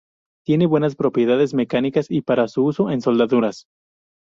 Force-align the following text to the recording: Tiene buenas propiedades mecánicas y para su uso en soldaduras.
Tiene 0.43 0.65
buenas 0.65 0.95
propiedades 0.95 1.53
mecánicas 1.53 2.09
y 2.09 2.21
para 2.23 2.47
su 2.47 2.65
uso 2.65 2.89
en 2.89 3.01
soldaduras. 3.01 3.67